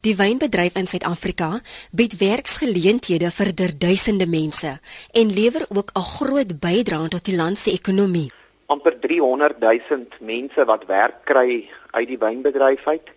[0.00, 1.58] Die wynbedryf in Suid-Afrika
[1.92, 4.70] bied werksgeleenthede vir duisende mense
[5.12, 8.32] en lewer ook 'n groot bydrae tot die land se ekonomie.
[8.66, 13.08] amper 300 000 mense wat werk kry uit die wynbedryf uit.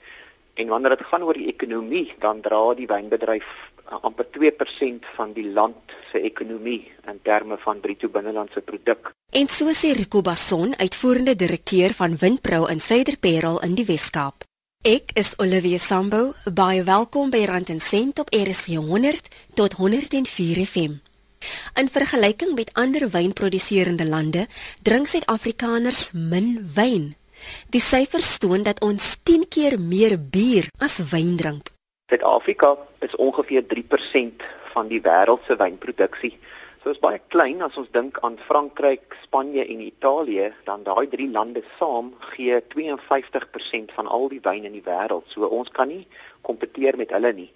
[0.53, 3.47] En wanneer dit gaan oor die ekonomie, dan dra die wynbedryf
[4.01, 5.77] amper 2% van die land
[6.11, 9.11] se ekonomie in terme van bruto binnelandse produk.
[9.31, 14.43] En so sê Rico Basson, uitvoerende direkteur van Windpro in Suiderparel in die Wes-Kaap.
[14.83, 20.59] Ek is Olivia Sambo, baie welkom by Rand en Sent op RSG 100 tot 104
[20.65, 20.97] FM.
[21.79, 24.43] In vergelyking met ander wynproduserende lande,
[24.83, 27.13] drink Suid-Afrikaners min wyn.
[27.71, 31.71] Die syfers toon dat ons 10 keer meer bier as wyn drink.
[32.11, 32.75] Suid-Afrika
[33.07, 34.43] is ongeveer 3%
[34.75, 36.35] van die wêreld se wynproduksie.
[36.83, 41.29] So is baie klein as ons dink aan Frankryk, Spanje en Italië, dan daai drie
[41.31, 45.23] lande saam gee 52% van al die wyn in die wêreld.
[45.31, 46.03] So ons kan nie
[46.43, 47.47] kompeteer met hulle nie.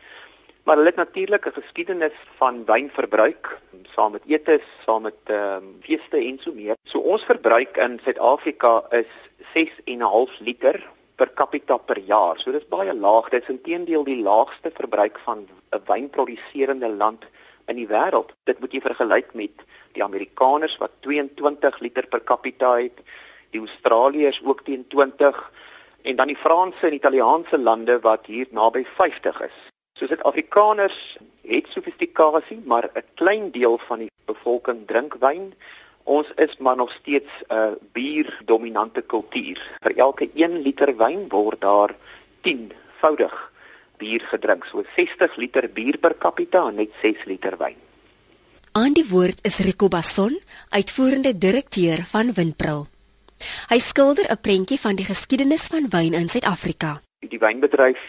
[0.63, 3.59] Maar hulle het natuurlik 'n geskiedenis van wynverbruik,
[3.95, 6.75] saam met etes, saam met ehm um, feeste en so meer.
[6.85, 9.11] So ons verbruik in Suid-Afrika is
[9.53, 10.79] 6.5 liter
[11.15, 12.39] per capita per jaar.
[12.39, 13.29] So dis baie laag.
[13.29, 17.25] Dit is intedeel die laagste verbruik van 'n wynproduserende land
[17.67, 18.33] in die wêreld.
[18.47, 19.63] Dit moet jy vergelyk met
[19.97, 22.99] die Amerikaners wat 22 liter per capita het,
[23.55, 25.39] die Australiërs ook teen 20
[26.07, 29.57] en dan die Franse en Italiaanse lande wat hier naby 50 is.
[29.97, 35.53] So Suid-Afrikaners het sofistikasie, maar 'n klein deel van die bevolking drink wyn.
[36.03, 39.59] Ons is maar nog steeds 'n uh, bierdominante kultuur.
[39.81, 41.95] Vir elke 1 liter wyn word daar
[42.41, 43.51] 10voudig
[43.97, 44.65] bier gedrink.
[44.65, 47.75] So 60 liter bier per capita en net 6 liter wyn.
[48.77, 50.39] Aan die woord is Rico Basson,
[50.69, 52.85] uitvoerende direkteur van Windpro.
[53.69, 57.01] Hy skilder 'n prentjie van die geskiedenis van wyn in Suid-Afrika.
[57.19, 58.01] Die wynbedryf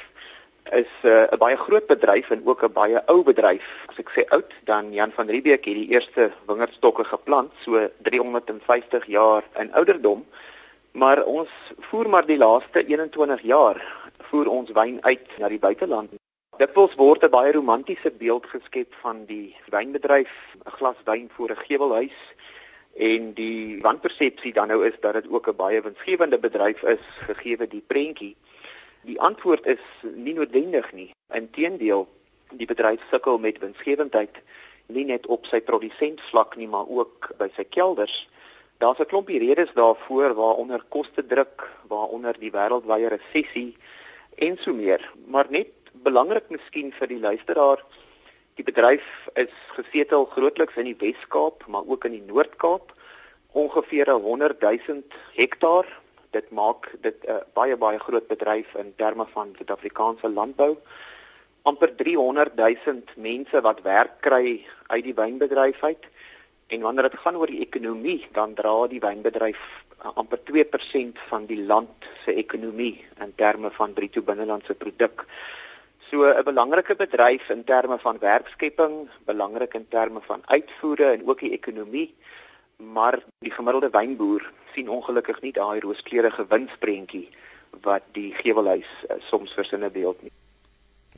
[0.72, 3.64] is uh, 'n baie groot bedryf en ook 'n baie ou bedryf.
[3.88, 9.06] As ek sê oud, dan Jan van Riebeeck het die eerste wingerdstokke geplant so 350
[9.06, 10.26] jaar in ouderdom.
[10.92, 11.48] Maar ons
[11.90, 16.10] voer maar die laaste 21 jaar voer ons wyn uit na die buiteland.
[16.58, 20.32] Dikwels word 'n baie romantiese beeld geskep van die wynbedryf,
[20.66, 22.18] 'n glas wyn voor 'n gevelhuis
[22.98, 27.66] en die wanpersepsie dan nou is dat dit ook 'n baie winsgewende bedryf is gegee
[27.66, 28.36] die prentjie.
[29.02, 31.10] Die antwoord is nie noodwendig nie.
[31.34, 32.08] Inteendeel,
[32.50, 34.36] die bedryf sukkel met winsgewendheid
[34.86, 38.28] nie net op sy produsentvlak nie, maar ook by sy kelders.
[38.78, 43.76] Daar's 'n klompie redes daarvoor waaronder koste druk, waaronder die wêreldwye resessie
[44.38, 45.02] en so meer.
[45.26, 47.82] Maar net belangrik miskien vir die luisteraar,
[48.54, 52.94] die bedryf is gesetel grootliks in die Wes-Kaap, maar ook in die Noord-Kaap.
[53.52, 55.02] Ongeveer 100 000
[55.34, 55.86] hektaar
[56.30, 60.76] dit maak dit 'n uh, baie baie groot bedryf in terme van Suid-Afrikaanse landbou.
[61.62, 66.04] amper 300 000 mense wat werk kry uit die wynbedryf uit.
[66.68, 69.60] En wanneer dit gaan oor die ekonomie, dan dra die wynbedryf
[70.04, 75.24] uh, amper 2% van die land se ekonomie in terme van bruto binnelandse produk.
[76.10, 81.40] So 'n belangrike bedryf in terme van werkskepping, belangrik in terme van uitvoere en ook
[81.40, 82.14] die ekonomie
[82.78, 87.28] maar die gemiddelde wynboer sien ongelukkig nie daai rooskleurige winsprentjie
[87.82, 90.32] wat die gewelhuis uh, soms vir sinne beeld nie.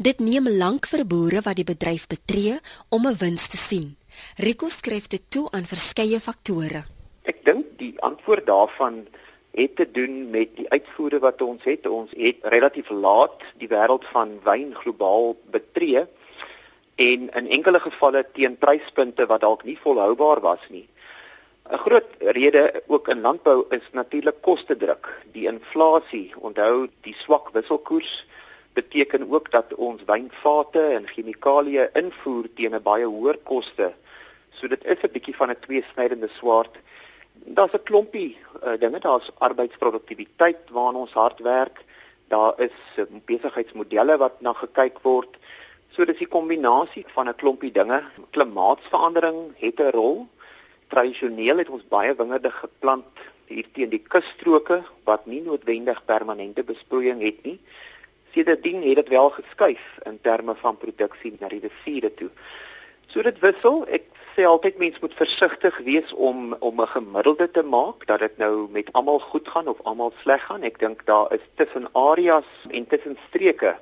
[0.01, 2.55] Dit neem lank vir boere wat die bedryf betree
[2.89, 3.97] om 'n wins te sien.
[4.37, 6.85] Rico skryf dit toe aan verskeie faktore.
[7.23, 9.07] Ek dink die antwoord daarvan
[9.53, 11.87] het te doen met die uitvoere wat ons het.
[11.87, 16.07] Ons het relatief laat die wêreld van wyn globaal betree
[16.97, 20.89] en in enkele gevalle teen pryspunte wat dalk nie volhoubaar was nie.
[21.71, 25.23] 'n Groot rede ook in landbou is natuurlik koste druk.
[25.33, 28.25] Die inflasie, onthou die swak wisselkoers
[28.73, 33.93] beteken ook dat ons wynvate en chemikalieë invoer teen 'n baie hoër koste.
[34.51, 36.75] So dit is 'n bietjie van 'n tweesnydende swaard.
[37.35, 41.85] Daar's 'n klompie uh, dinge, daar's arbeidsproduktiwiteit waaraan ons hard werk.
[42.29, 45.37] Daar is uh, besigheidsmodelle wat na gekyk word.
[45.91, 48.03] So dis die kombinasie van 'n klompie dinge.
[48.31, 50.29] Klimaatsverandering het 'n rol
[50.91, 57.23] tradisioneel het ons baie wingerde geplant hier teen die kusstroke wat nie noodwendig permanente besproeiing
[57.23, 57.59] het nie.
[58.35, 62.31] Sedertdien het dit wel geskuif in terme van produksie na die riviere toe.
[63.07, 63.85] So dit wissel.
[63.91, 64.07] Ek
[64.37, 68.69] sê altyd mense moet versigtig wees om om 'n gemiddelde te maak dat dit nou
[68.71, 70.63] met almal goed gaan of almal sleg gaan.
[70.63, 73.79] Ek dink daar is tussen areas en tussen streke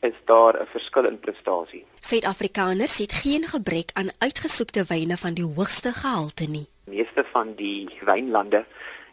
[0.00, 1.84] is daar 'n verskil in prestasie.
[2.00, 6.66] Suid-Afrikaners het geen gebrek aan uitgesoekte wyne van die hoogste gehalte nie.
[6.84, 8.64] Meeste van die wynlande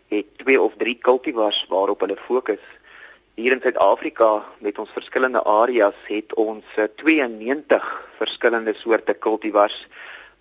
[0.08, 2.64] het twee of drie kultivars waarop hulle fokus.
[3.40, 6.66] Hier in Suid-Afrika met ons verskillende areas het ons
[7.00, 9.78] 92 eh, verskillende soorte kultivars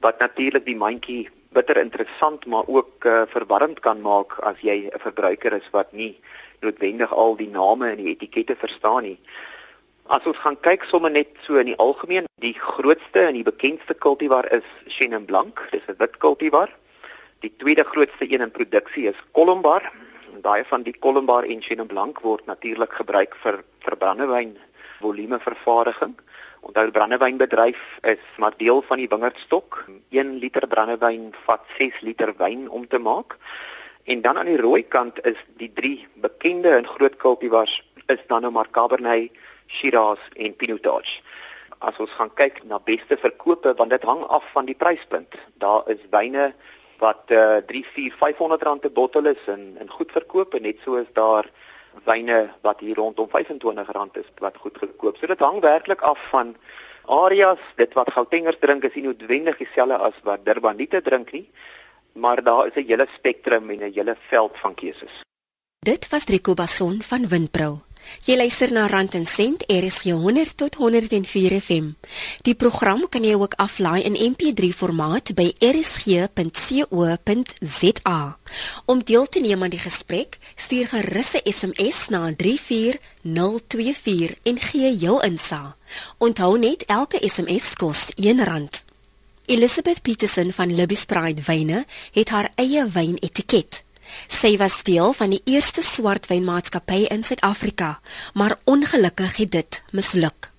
[0.03, 5.03] wat natuurlik die mandjie bitter interessant maar ook uh, verwarrend kan maak as jy 'n
[5.05, 6.19] verbruiker is wat nie
[6.61, 9.19] noodwendig al die name en die etikette verstaan nie.
[10.11, 13.95] As ons gaan kyk sommer net so in die algemeen, die grootste en die bekendste
[13.95, 16.75] kultivar is Chenin Blanc, dis 'n wit kultivar.
[17.47, 19.87] Die tweede grootste een in produksie is Colombar.
[20.43, 24.53] Daai van die Colombar en Chenin Blanc word natuurlik gebruik vir vir brandewyn
[25.01, 26.15] volumevervaardiging.
[26.61, 27.81] Onthou brandewynbedryf
[28.13, 29.85] is maar deel van die wingerdstok.
[30.15, 33.35] 1 liter brandewyn vat 6 liter wyn om te maak.
[34.05, 38.43] En dan aan die rooi kant is die drie bekende en groot kultivars is dan
[38.43, 39.35] nou maar Cabernet,
[39.67, 41.19] Shiraz en Pinotage.
[41.79, 45.35] As ons gaan kyk na beste verkope want dit hang af van die pryspunt.
[45.59, 46.53] Daar is wyne
[46.99, 50.79] wat uh, 3, 4, 500 rand per bottel is en en goed verkoop en net
[50.85, 51.51] so is daar
[52.05, 55.17] wyne wat hier rondom 25 rand is wat goed verkoop.
[55.17, 56.57] So dit hang werklik af van
[57.05, 57.63] areas.
[57.77, 61.49] Dit wat Gautengers drink is nie noodwendig dieselfde as wat Durbanite drink nie,
[62.13, 65.23] maar daar is 'n hele spektrum en 'n hele veld van keuses.
[65.79, 67.88] Dit was Rico Basson van Windpro.
[68.25, 71.91] Jy luister na Rand en Sent RSG 100 tot 104 FM.
[72.43, 76.29] Die program kan jy ook aflaai in MP3 formaat by rsg.co.za.
[78.85, 84.97] Om deel te neem aan die gesprek, stuur gerus 'n SMS na 34024 en gee
[84.97, 85.77] jou insaag.
[86.19, 88.69] Onthou net elke SMS kos R1.
[89.49, 93.85] Elizabeth Petersen van Libby's Pride Wyne het haar eie wynetiket.
[94.29, 98.01] Sy was deel van die eerste swartwynmaatskappy in Suid-Afrika,
[98.35, 100.51] maar ongelukkig het dit misluk.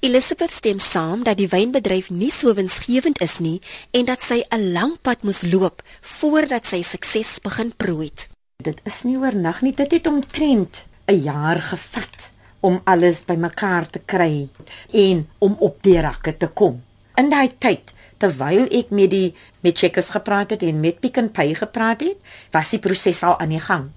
[0.00, 3.58] Elizabeth stem saam dat die wynbedryf nie so winsgewend is nie
[3.90, 8.28] en dat sy 'n lang pad moes loop voordat sy sukses begin het.
[8.56, 12.30] Dit is nie oornag nie, dit het omtrent 'n jaar gevat
[12.60, 14.48] om alles bymekaar te kry
[14.92, 16.82] en om op die rakke te kom.
[17.14, 17.92] In daai tyd
[18.22, 19.34] terwyl ek met die
[19.64, 22.18] met checkers gepraat het en met Pick n Pay gepraat het,
[22.52, 23.90] was die proses al aan die gang.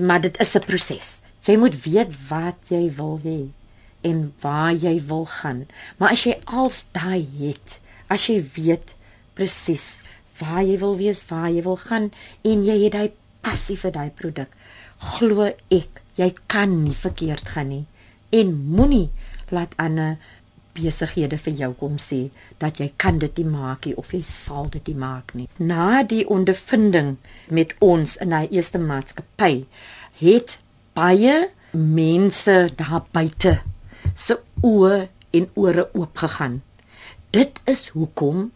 [0.00, 1.20] Maar dit is 'n proses.
[1.42, 3.50] Jy moet weet wat jy wil hê
[4.02, 5.66] en waar jy wil gaan.
[5.96, 8.94] Maar as jy als daai het, as jy weet
[9.34, 10.04] presies
[10.38, 12.10] waar jy wil wees, waar jy wil gaan
[12.42, 13.10] en jy het daai
[13.40, 14.48] passie vir daai produk,
[14.98, 17.84] glo ek, jy kan nie verkeerd gaan nie
[18.32, 19.10] en moenie
[19.52, 20.16] laat ander
[20.76, 22.20] besighede vir jou kom sê
[22.62, 25.48] dat jy kan dit nie maak nie of jy sal dit nie maak nie.
[25.58, 27.16] Na die ondervinding
[27.48, 29.64] met ons in hy eerste maatskappy
[30.20, 30.56] het
[30.96, 31.36] baie
[31.72, 33.58] mense daar buite
[34.14, 36.60] se oë en ore oop gegaan.
[37.32, 38.50] Dit is hoekom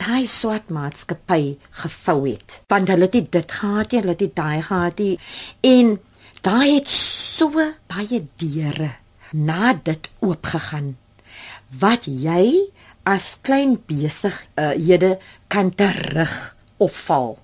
[0.00, 2.60] daai swart maatskappy gevou het.
[2.72, 5.00] Want hulle het dit gehad, hulle het daai gehad
[5.60, 5.96] en
[6.44, 7.50] daai het so
[7.88, 8.90] baie deure
[9.32, 10.94] na dit oop gegaan
[11.80, 12.70] wat jy
[13.04, 17.38] as klein besighede uh, kan terug opval.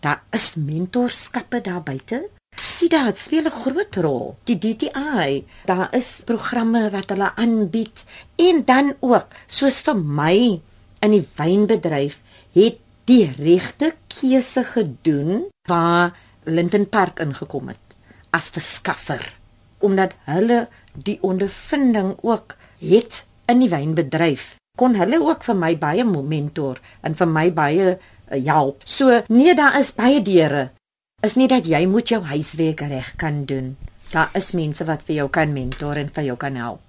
[0.00, 2.28] Daar is mentorskappe daar buite.
[2.56, 4.36] Sien dit speel 'n groot rol.
[4.44, 8.04] Die DTI, daar is programme wat hulle aanbied
[8.36, 10.60] en dan ook soos vir my
[11.00, 12.20] in die wynbedryf
[12.52, 16.14] het die regte keuse gedoen waar
[16.44, 17.96] Linden Park ingekom het
[18.30, 19.22] as verskaffer
[19.82, 26.04] omdat hulle die ondervinding ook het in die wynbedryf kon hulle ook vir my baie
[26.04, 27.98] mentor en vir my baie uh,
[28.44, 28.82] help.
[28.84, 30.70] So nee, daar is baie deure.
[31.22, 33.76] Is nie dat jy moet jou huiswerk reg kan doen.
[34.12, 36.80] Daar is mense wat vir jou kan mentor en vir jou kan help.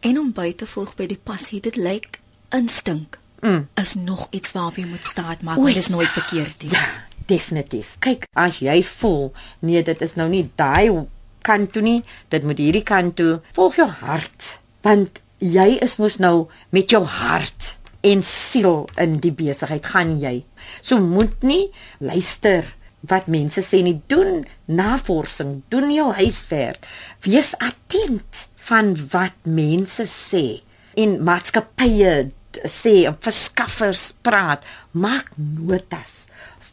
[0.00, 2.20] En om by te volg by die passie, dit lyk
[2.56, 3.18] instink.
[3.40, 3.68] Mm.
[3.80, 6.72] Is nog iets waarop jy moet staat maak, maar dit is nooit verkeerd nie.
[6.74, 7.94] Ja, definitief.
[8.04, 9.30] Kyk, as jy voel
[9.64, 11.06] nee, dit is nou nie daai
[11.46, 13.40] kant toe nie, dit moet hierdie kant toe.
[13.56, 17.74] Volg jou hart, want jy is mos nou met jou hart
[18.06, 20.40] en siel in die besigheid gaan jy.
[20.80, 22.76] So moet nie luister
[23.08, 26.84] wat mense sê nie, doen navorsing, doen jou huiswerk.
[27.24, 30.60] Wees attent van wat mense sê
[31.00, 32.30] en maatskappye
[32.68, 34.64] sê en verskaffers praat.
[34.92, 36.26] Maak notas.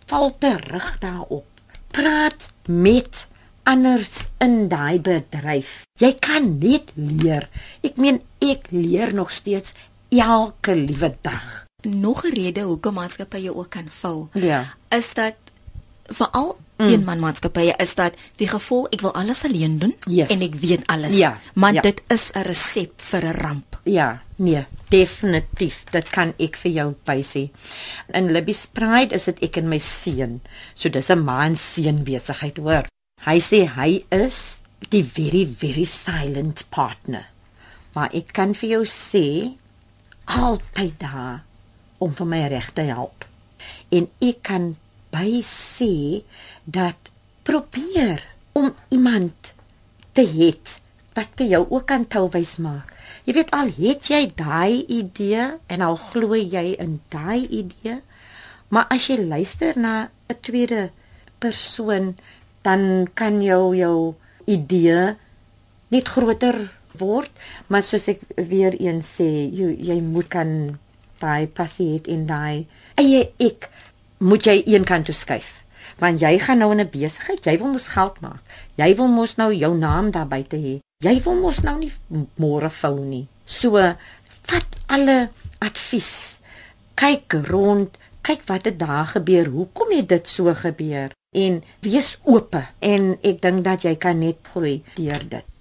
[0.08, 1.48] Val terug daarop.
[1.96, 3.26] Praat met
[3.68, 5.84] anders in daai bedryf.
[6.00, 7.50] Jy kan net leer.
[7.84, 9.76] Ek meen ek leer nog steeds
[10.14, 11.66] elke liewe dag.
[11.84, 14.28] Nog 'n rede hoekom maatskappye ook kan vou.
[14.34, 14.76] Ja.
[14.90, 15.36] Is dat
[16.08, 16.88] veral mm.
[16.88, 20.30] een man maatskappye is dat die gevoel ek wil alles alleen doen yes.
[20.30, 21.14] en ek weet alles.
[21.18, 21.40] Ja.
[21.54, 21.82] Maar ja.
[21.82, 23.80] dit is 'n resep vir 'n ramp.
[23.84, 25.84] Ja, nee, definitief.
[25.92, 27.50] Dit kan ek vir jou wysê.
[28.12, 30.42] In Libby's Pride is dit ek en my seun.
[30.76, 32.88] So dis 'n man seun besigheid, hoor.
[33.26, 34.62] Hy sê hy is
[34.94, 37.26] die very very silent partner.
[37.96, 39.58] Maar ek kan vir jou sê
[40.38, 41.44] altyd daar
[42.04, 43.26] om vir my reg te help.
[43.90, 44.76] En ek kan
[45.14, 46.22] by sê
[46.66, 47.10] dat
[47.48, 48.22] probeer
[48.54, 49.54] om iemand
[50.14, 50.52] te hê
[51.18, 52.94] wat vir jou ook kan touwys maak.
[53.26, 58.02] Jy weet al het jy daai idee en al glo jy in daai idee,
[58.70, 60.92] maar as jy luister na 'n tweede
[61.40, 62.16] persoon,
[62.62, 65.16] dan kan jou jou idee
[65.90, 66.58] net groter
[66.98, 67.32] word,
[67.68, 70.52] maar soos ek weer eens sê, jy jy moet kan
[71.22, 72.66] daai passie hê en daai
[72.98, 73.70] eie ek
[74.20, 75.64] moet jy een kant toe skuif.
[76.02, 78.42] Want jy gaan nou in 'n besigheid, jy wil mos geld maak.
[78.76, 80.80] Jy wil mos nou jou naam daar buite hê.
[81.04, 81.92] Jy wil mos nou nie
[82.36, 83.28] môre vou nie.
[83.46, 86.40] So vat alle advies.
[86.96, 89.46] Kyk rond, kyk wat het daar gebeur.
[89.46, 91.12] Hoekom het dit so gebeur?
[91.38, 95.54] En wees oop en ek dink dat jy kan net groei deur dit.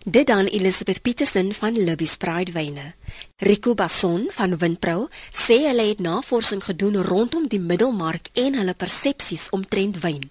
[0.00, 2.94] Dit dan Elizabeth Petersen van Libby's Pride Wyne.
[3.36, 9.50] Rico Basson van Windpro sê hulle het navorsing gedoen rondom die middelmark en hulle persepsies
[9.52, 10.24] omtrent wyn.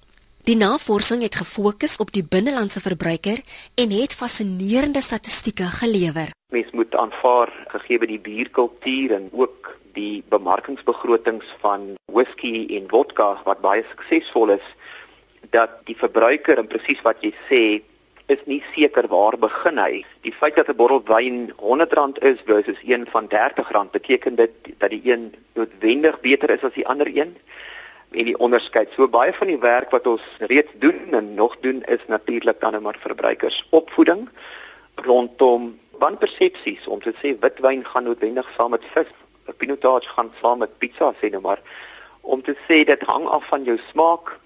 [0.49, 3.37] Die navorsing het gefokus op die binnelandse verbruiker
[3.75, 6.33] en het fascinerende statistieke gelewer.
[6.51, 13.63] Mens moet aanvaar gegee die bierkultuur en ook die bemarkingsbegrotings van whisky en vodka wat
[13.65, 14.67] baie suksesvol is
[15.55, 17.63] dat die verbruiker en presies wat jy sê
[18.29, 20.03] is nie seker waar begin hy.
[20.21, 24.89] Die feit dat 'n bottel wyn R100 is versus een van R30 beteken dit dat
[24.89, 27.35] die een noodwendig beter is as die ander een
[28.11, 28.89] en die onderskeid.
[28.95, 32.71] So baie van die werk wat ons reeds doen en nog doen is natuurlik dan
[32.71, 34.29] net maar verbruikersopvoeding
[34.95, 39.11] rondom wanpersepsies om te sê witwyn gaan noodwendig saam met vis,
[39.57, 41.61] pinotage gaan saam met pizza sê nou maar
[42.29, 44.37] om te sê dit hang af van jou smaak.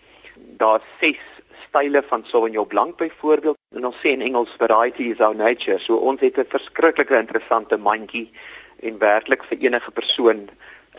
[0.61, 1.19] Daar's 6
[1.67, 3.57] style van Sauvignon Blanc byvoorbeeld.
[3.75, 5.79] En ons sê in Engels variety is our nature.
[5.79, 8.31] So ons het 'n verskriklike interessante mandjie
[8.79, 10.49] en werklik vir enige persoon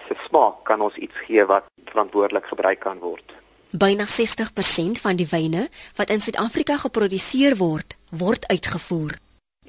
[0.08, 3.32] se smaak kan ons iets gee wat verantwoordelik gebruik kan word.
[3.70, 9.16] Byna 60% van die wyne wat in Suid-Afrika geproduseer word, word uitgevoer.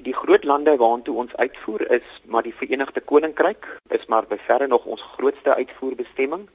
[0.06, 4.66] Die groot lande waartoe ons uitvoer is, maar die Verenigde Koninkryk is maar by verre
[4.66, 6.48] nog ons grootste uitvoerbestemming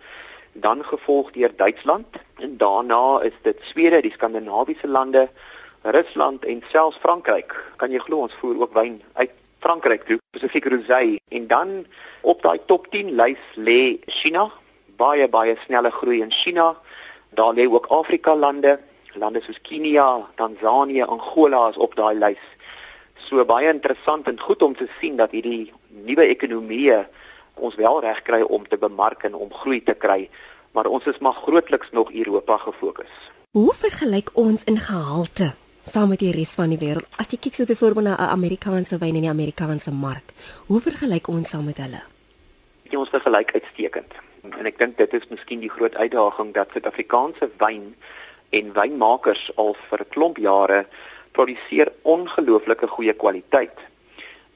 [0.54, 2.06] dan gevolg deur Duitsland
[2.38, 5.30] en daarna is dit Swede, die Skandinawiese lande,
[5.82, 7.56] Rusland en selfs Frankryk.
[7.76, 9.32] Kan jy glo ons voer ook wyn uit
[9.62, 11.86] Frankryk toe, spesifiek rosé en dan
[12.22, 14.48] op daai top 10 lys lê China,
[14.98, 16.76] baie baie snelle groei in China.
[17.38, 18.80] Daar lê ook Afrika lande,
[19.14, 22.44] lande soos Kenia, Tansanië, Angola is op daai lys.
[23.28, 25.72] So baie interessant en goed om te sien dat hierdie
[26.06, 27.04] nuwe ekonomieë
[27.56, 30.30] ons wel reg kry om te bemark en om groei te kry,
[30.72, 33.12] maar ons is maar grootliks nog Europa gefokus.
[33.52, 35.54] Hoe vergelyk ons in gehalte
[35.92, 37.08] saam met die res van die wêreld?
[37.20, 40.34] As jy kyk so byvoorbeeld na 'n Amerikaanse wyn in die Amerikaanse mark,
[40.68, 42.02] hoe vergelyk ons saam met hulle?
[42.84, 44.14] Ja, ons vergelyk uitstekend.
[44.42, 47.96] En ek dink dit is miskien die groot uitdaging dat Suid-Afrikaanse wyn
[48.50, 50.86] en wynmakers al vir 'n klomp jare
[51.32, 53.78] produseer ongelooflike goeie kwaliteit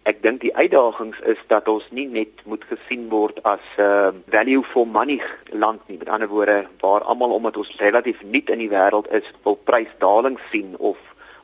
[0.05, 4.11] ek dink die uitdagings is dat ons nie net moet gesien word as 'n uh,
[4.29, 5.97] value for money land nie.
[5.97, 10.41] Met ander woorde, waar almal omdat ons relatief nuut in die wêreld is, wil prysdalings
[10.51, 10.97] sien of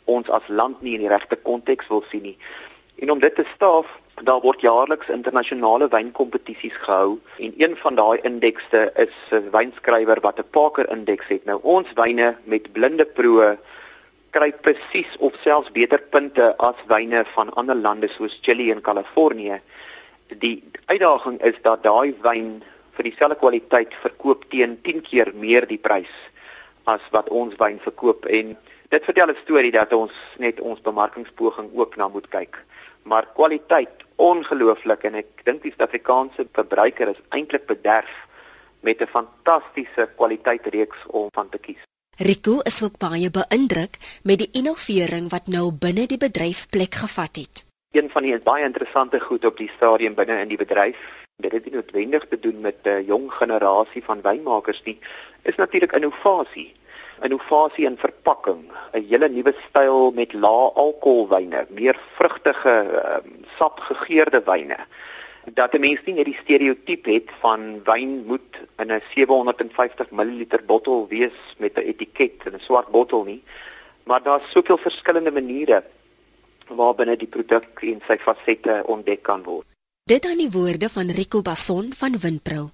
[0.06, 2.38] ons as land nie in die regte konteks wil sien nie.
[3.01, 3.88] En om dit te staaf,
[4.24, 10.38] daar word jaarliks internasionale wynkompetisies gehou en een van daai indekste is 'n wynskrywer wat
[10.39, 11.46] 'n Parker indeks het.
[11.46, 13.58] Nou ons wyne met blinde proe
[14.31, 19.59] kry presies of selfs beter punte as wyne van ander lande soos Chili en Kalifornië.
[20.39, 22.61] Die uitdaging is dat daai wyn
[22.95, 26.13] vir dieselfde kwaliteit verkoop teen 10 keer meer die prys
[26.88, 28.55] as wat ons wyn verkoop en
[28.95, 32.55] dit vertel 'n storie dat ons net ons bemarkingspoging ook na moet kyk.
[33.03, 38.11] Maar kwaliteit ongelooflik en ek dink die Suid-Afrikaanse verbruiker is eintlik bederf
[38.81, 41.90] met 'n fantastiese kwaliteitreeks om van te kies.
[42.21, 47.39] Rico is ook baie beïndruk met die innovering wat nou binne die bedryf plek gevat
[47.41, 47.63] het.
[47.97, 50.99] Een van die baie interessante goed op die stadium binne in die bedryf,
[51.41, 54.99] dit het nie noodwendig te doen met 'n uh, jong generasie van wynmakers nie,
[55.41, 56.75] is natuurlik innovasie.
[57.21, 62.75] Innovasie in verpakking, 'n hele nuwe styl met lae alkoholwyne, meer vrugtige,
[63.15, 64.77] um, sapgegeurde wyne
[65.53, 70.45] dat 'n mens nie net die stereotype het van wyn moet in 'n 750 ml
[70.65, 73.43] bottel wees met 'n etiket en 'n swart bottel nie,
[74.03, 75.83] maar daar's soveel verskillende maniere
[76.67, 79.65] waarbinne die produk en sy fasette ontdek kan word.
[80.03, 82.69] Dit aan die woorde van Rico Basson van Winpro.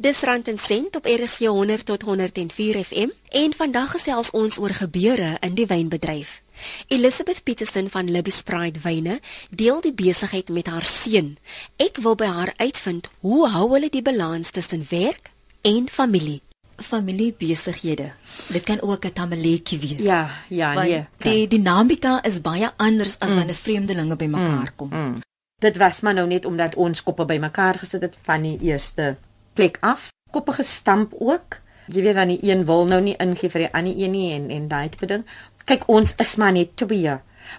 [0.00, 4.72] Dis Rand en Sent op RSG 100 tot 104 FM en vandag gesels ons oor
[4.72, 6.40] gebeure in die wynbedryf.
[6.88, 9.18] Elizabeth Petersen van Libby's Pride Wyne
[9.50, 11.34] deel die besigheid met haar seun.
[11.76, 15.30] Ek wil by haar uitvind hoe hou hulle die balans tussen werk
[15.68, 16.40] en familie?
[16.80, 18.12] Familiebesighede.
[18.48, 20.00] Dit kan ook 'n tamaletjie wees.
[20.00, 21.06] Ja, ja, Want nee.
[21.16, 23.34] Die dinamika is baie anders as Mm.
[23.34, 24.88] wanneer vreemdelinge bymekaar kom.
[24.92, 25.18] Mm.
[25.58, 29.16] Dit was maar nou net omdat ons koppe bymekaar gesit het van die eerste
[29.60, 30.08] plek af.
[30.32, 31.60] Koppe gestamp ook.
[31.90, 34.46] Jy weet dan die een wil nou nie ingee vir die ander een nie en
[34.54, 35.26] en daai tipe ding.
[35.68, 37.16] Kyk, ons is maar net twee.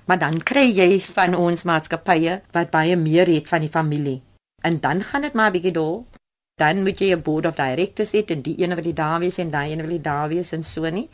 [0.07, 4.21] Maar dan kry jy van ons maatskappye wat baie meer het van die familie.
[4.63, 6.05] En dan gaan dit maar 'n bietjie dol.
[6.57, 9.37] Dan moet jy 'n board of directors hê en die ene wil die daar wees
[9.37, 11.09] en daai ene wil die daar wees en so nie.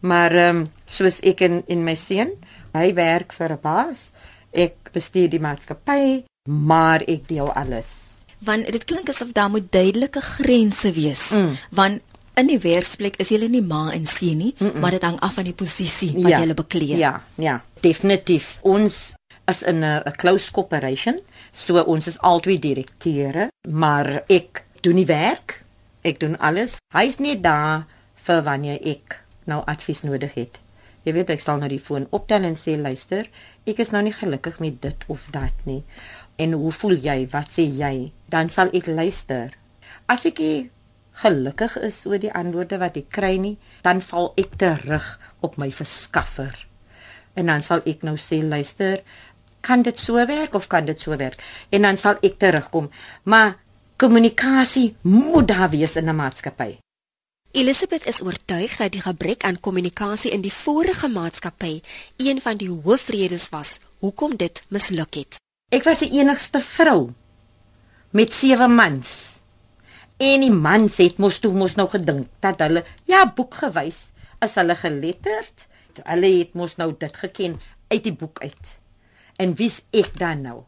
[0.00, 2.30] Maar ehm um, soos ek in in my seun,
[2.72, 4.12] hy werk vir 'n baas.
[4.52, 8.09] Ek bestuur die maatskappy, maar ek deel alles.
[8.44, 11.28] Want dit klink asof daar moet duidelike grense wees.
[11.30, 11.56] Mm.
[11.70, 12.00] Want
[12.40, 14.80] in die werksplek is jy nie ma en seun nie, Mm -mm.
[14.80, 16.96] maar dit hang af van die posisie wat jy beklee.
[16.96, 18.58] Ja, ja, definitief.
[18.62, 19.12] Ons
[19.46, 21.20] is in 'n 'n close corporation,
[21.52, 25.64] so ons is albei direkteure, maar ek doen die werk.
[26.02, 26.76] Ek doen alles.
[26.94, 30.58] Hy's net daar vir wanneer ek nou advies nodig het.
[31.04, 33.28] Jy weet ek sal nou die foon optel en sê luister,
[33.68, 35.80] ek is nou nie gelukkig met dit of dat nie.
[36.36, 37.24] En hoe voel jy?
[37.32, 38.10] Wat sê jy?
[38.28, 39.54] Dan sal ek luister.
[40.10, 40.42] As ek
[41.20, 45.70] gelukkig is oor die antwoorde wat ek kry nie, dan val ek terug op my
[45.72, 46.52] verskaffer.
[47.38, 49.00] En dan sal ek nou sê, luister,
[49.64, 51.40] kan dit so werk of kan dit so werk?
[51.72, 52.90] En dan sal ek terugkom.
[53.24, 53.56] Maar
[54.00, 56.78] kommunikasie moet daar wees in 'n maatskappy.
[57.52, 61.80] Elizabeth is oortuig dat die gebrek aan kommunikasie in die vorige maatskappy
[62.22, 65.40] een van die hoofredes was hoekom dit misluk het.
[65.74, 67.10] Ek was die enigste vrou
[68.14, 69.10] met sewe mans.
[70.22, 73.98] En die mans het mos toe mos nou gedink dat hulle ja, boek gewys
[74.38, 75.66] is hulle geletterd.
[76.06, 77.58] Hulle het mos nou dit geken
[77.90, 78.76] uit die boek uit.
[79.42, 80.60] En wie's ek dan nou?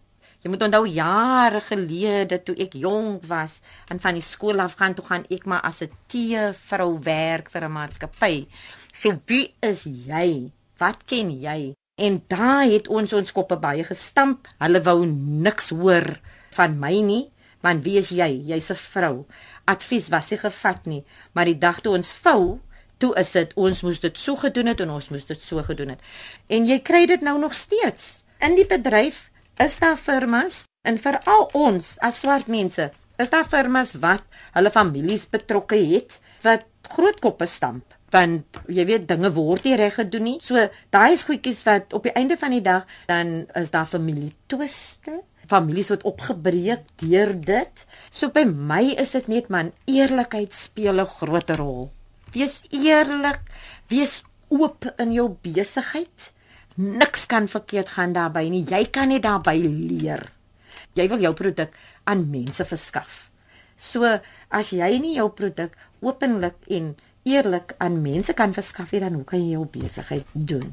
[0.42, 3.60] Jy moet onthou jare gelede toe ek jonk was
[3.92, 7.64] en van die skool af gaan toe gaan ek maar as 'n teevrou werk vir
[7.64, 8.46] 'n maatskappy.
[8.92, 10.50] So wie is jy?
[10.78, 11.74] Wat ken jy?
[11.94, 14.48] En daar het ons ons koppe baie gestamp.
[14.58, 17.30] Hulle wou niks hoor van my nie.
[17.62, 18.42] Man, wie is jy?
[18.46, 19.26] Jy's 'n vrou.
[19.64, 22.60] Advies was nie gevat nie, maar die dag toe ons vou,
[22.98, 25.88] toe is dit ons moes dit so gedoen het en ons moes dit so gedoen
[25.88, 26.00] het.
[26.48, 28.24] En jy kry dit nou nog steeds.
[28.40, 33.94] In die bedryf is daar firmas en veral ons as swart mense, is daar firmas
[34.02, 34.24] wat
[34.56, 39.96] hulle families betrokke het wat groot koppe stamp want jy weet dinge word nie reg
[39.96, 40.38] gedoen nie.
[40.44, 40.60] So
[40.92, 45.22] daai is goedjies wat op die einde van die dag dan is daar familietwiste.
[45.48, 47.86] Families word opgebreek deur dit.
[48.12, 51.90] So by my is dit net man eerlikheid speel 'n groot rol.
[52.32, 53.40] Wees eerlik,
[53.88, 56.32] wees oop in jou besigheid.
[56.76, 58.64] Niks kan verkeerd gaan daarbey nie.
[58.68, 60.24] Jy kan net daarbey leer.
[60.96, 61.72] Jy wil jou produk
[62.04, 63.28] aan mense verskaf.
[63.76, 64.08] So
[64.48, 66.94] as jy nie jou produk openlik en
[67.28, 70.72] eerlik aan mense kan verskaf nie, dan hoe kan jy jou besigheid doen?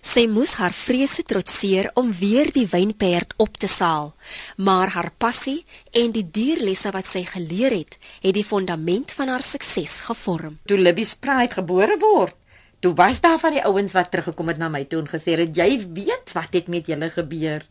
[0.00, 4.14] Sy moes haar vrese trotseer om weer die wynperd op te saal,
[4.56, 5.60] maar haar passie
[5.92, 10.56] en die dierlesse wat sy geleer het, het die fondament van haar sukses gevorm.
[10.64, 12.34] Toe Libby's Pride gebore word,
[12.80, 15.56] toe was daar van die ouens wat teruggekom het na my toe en gesê het
[15.56, 17.66] jy weet wat het met julle gebeur.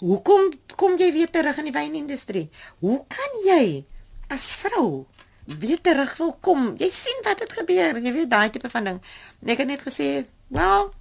[0.00, 0.48] Hoekom
[0.80, 2.46] kom jy weer terug in die wynindustrie?
[2.80, 3.84] Hoe kan jy
[4.32, 5.04] as vrou
[5.44, 6.72] weer terug wil kom?
[6.80, 9.02] Jy sien wat het gebeur, jy weet daai tipe van ding.
[9.42, 10.94] En ek het net gesê, "Wel,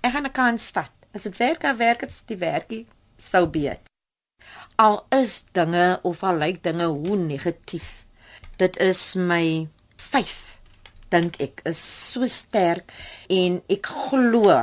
[0.00, 0.92] ek gaan 'n kans vat.
[1.14, 2.86] As dit werk, dan werk dit, as dit nie werk nie,
[3.18, 3.80] sou beet."
[4.76, 8.06] Al is dinge of al lyk dinge hoe negatief.
[8.56, 10.57] Dit is my vyf
[11.12, 12.92] dink ek is so sterk
[13.28, 14.54] en ek glo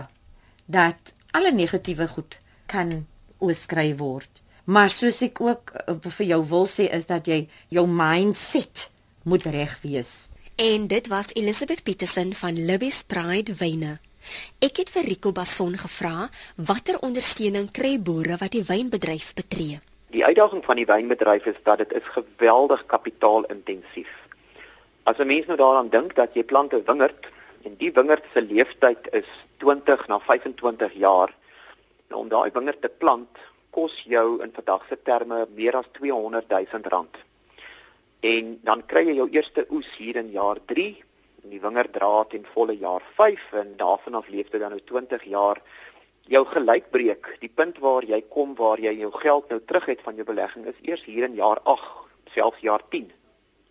[0.65, 2.37] dat alle negatiewe goed
[2.71, 3.05] kan
[3.43, 4.41] oorskry word.
[4.65, 8.89] Maar soos ek ook uh, vir jou wil sê is dat jy jou mindset
[9.25, 10.13] moet reg wees.
[10.55, 13.97] En dit was Elizabeth Petersen van Libby's Pride Wyne.
[14.63, 19.81] Ek het vir Rico Basson gevra watter ondersteuning kry boere wat die wynbedryf betree.
[20.15, 24.09] Die uitdaging van die wynbedryf is dat dit is geweldig kapitaalintensief.
[25.05, 27.27] As 'n mens nou daaraan dink dat jy plant 'n wingerd
[27.63, 31.33] en die wingerd se lewensduur is 20 na 25 jaar,
[32.09, 33.37] nou om daai wingerd te plant
[33.69, 37.17] kos jou in vandag se terme meer as 200 000 rand.
[38.19, 41.03] En dan kry jy jou eerste oes hier in jaar 3
[41.43, 44.81] en die wingerd dra ten volle jaar 5 en daarvan af leef dit dan nou
[44.81, 45.61] 20 jaar
[46.21, 50.15] jou gelykbreek, die punt waar jy kom waar jy jou geld nou terug het van
[50.15, 53.11] jou belegging is eers hier in jaar 8, selfs jaar 10.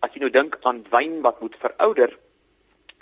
[0.05, 2.11] As jy nou dink aan wyn wat moet verouder,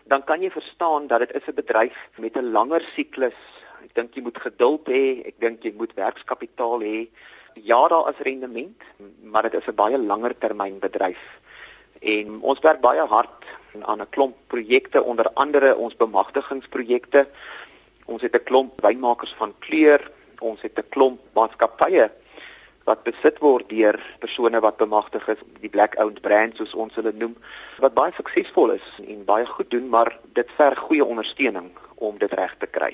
[0.08, 3.40] dan kan jy verstaan dat dit is 'n bedryf met 'n langer siklus.
[3.84, 7.10] Ek dink jy moet geduld hê, ek dink jy moet werkskapitaal hê.
[7.56, 8.82] Ja, daar is rendement,
[9.22, 11.20] maar dit is 'n baie langer termyn bedryf.
[12.02, 13.44] En ons werk baie hard
[13.82, 17.28] aan 'n klomp projekte, onder andere ons bemagtigingsprojekte.
[18.06, 22.12] Ons het 'n klomp wynmakers van kleur, ons het 'n klomp maatskappye
[22.84, 27.14] wat besit word deur persone wat bemagtig is, die black owned brands soos ons hulle
[27.16, 27.36] noem,
[27.80, 32.34] wat baie suksesvol is en baie goed doen, maar dit verg goeie ondersteuning om dit
[32.34, 32.92] reg te kry.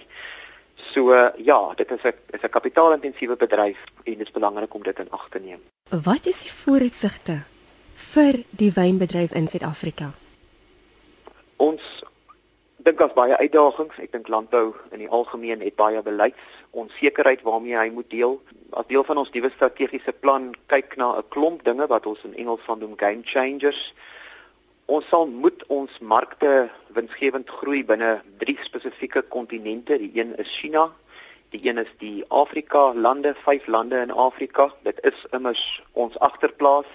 [0.93, 4.99] So ja, dit is 'n is 'n kapitaalintensiewe bedryf en dit is belangrik om dit
[4.99, 5.61] in ag te neem.
[5.89, 7.43] Wat is die vooruitsigte
[7.93, 10.13] vir die wynbedryf in Suid-Afrika?
[11.55, 11.81] Ons
[12.85, 13.97] dink daar's baie uitdagings.
[13.99, 18.37] Ek dink landbou in die algemeen het baie beleidsonsekerheid waarmee hy moet deel.
[18.71, 22.35] As deel van ons nuwe strategiese plan kyk na 'n klomp dinge wat ons in
[22.35, 23.93] Engels van noem game changers.
[24.85, 29.97] Ons sal moet ons markte winsgewend groei binne drie spesifieke kontinente.
[29.97, 30.91] Die een is China,
[31.49, 34.73] die een is die Afrika lande, vyf lande in Afrika.
[34.83, 36.87] Dit is immers ons agterplaas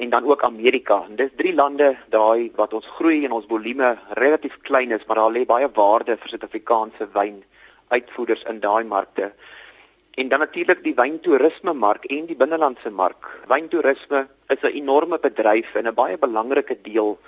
[0.00, 1.04] en dan ook Amerika.
[1.08, 5.20] En dis drie lande daai wat ons groei en ons volume relatief klein is, maar
[5.20, 7.42] daar lê baie waarde vir Suid-Afrikaanse wyn
[7.92, 9.32] uitvoerders in daai markte.
[10.20, 13.28] En dan natuurlik die wyntoerisme mark en die binnelandse mark.
[13.52, 17.18] Wyntoerisme is 'n enorme bedryf en 'n baie belangrike deel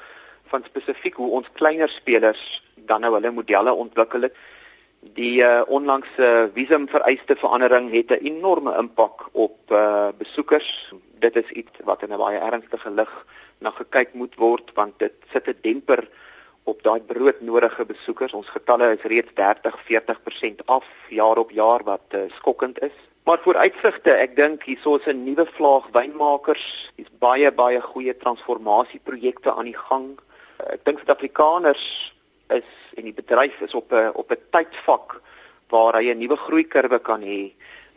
[0.46, 4.34] van spesifiek hoe ons kleiner spelers dan nou hulle modelle ontwikkel het.
[5.00, 11.84] Die uh, onlangse visumvereiste verandering het 'n enorme impak op uh, besoekers dit is iets
[11.88, 13.12] wat in 'n baie ernstige lig
[13.58, 16.08] na gekyk moet word want dit sit 'n demper
[16.64, 18.32] op daai broodnodige besoekers.
[18.32, 22.94] Ons getalle is reeds 30-40% af jaar op jaar wat uh, skokkend is.
[23.24, 26.92] Maar vooruitsigte, ek dink hierso is 'n nuwe vlaag wynmakers.
[26.96, 30.18] Hier's baie baie goeie transformasieprojekte aan die gang.
[30.58, 32.14] Uh, ek dink Suid-Afrikaners
[32.50, 35.20] is en die bedryf is op 'n op 'n tydvak
[35.68, 37.52] waar hy 'n nuwe groeikurwe kan hê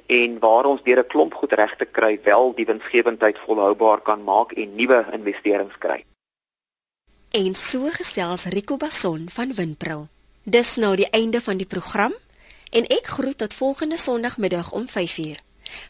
[0.05, 4.23] en waar ons deur 'n klomp goed reg te kry wel die winsgewendheid volhoubaar kan
[4.23, 6.05] maak en nuwe investerings kry.
[7.31, 10.07] En so gesels Rico Bason van Windbril.
[10.43, 12.13] Dis nou die einde van die program
[12.69, 15.37] en ek groet tot volgende Sondagmiddag om 5uur.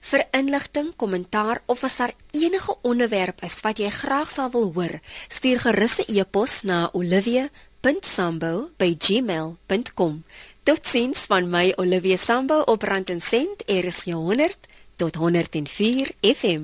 [0.09, 4.99] Vir inligting, kommentaar of as daar enige onderwerp is wat jy graag sal wil hoor,
[5.27, 6.89] stuur gerus 'n e-pos na
[7.85, 10.23] olivia.sambo@gmail.com.
[10.63, 14.57] Totsiens van my Olivia Sambo op Rand en Sent, RSG 100
[14.95, 16.61] tot 104 FM.